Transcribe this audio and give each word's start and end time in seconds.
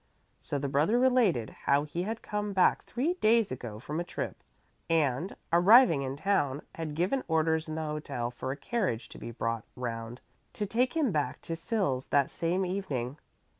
So 0.39 0.57
the 0.57 0.67
brother 0.67 0.97
related 0.97 1.51
how 1.65 1.83
he 1.83 2.01
had 2.01 2.23
come 2.23 2.53
back 2.53 2.85
three 2.85 3.13
days 3.13 3.51
ago 3.51 3.79
from 3.79 3.99
a 3.99 4.03
trip 4.03 4.35
and, 4.89 5.35
arriving 5.53 6.01
in 6.01 6.15
town, 6.17 6.63
had 6.73 6.95
given 6.95 7.23
orders 7.27 7.67
in 7.69 7.75
the 7.75 7.83
hotel 7.85 8.31
for 8.31 8.51
a 8.51 8.57
carriage 8.57 9.09
to 9.09 9.19
be 9.19 9.29
brought 9.29 9.63
round 9.75 10.19
to 10.53 10.65
take 10.65 10.97
him 10.97 11.11
back 11.11 11.39
to 11.43 11.55
Sils 11.55 12.07
that 12.07 12.31
same 12.31 12.65
evening. 12.65 13.19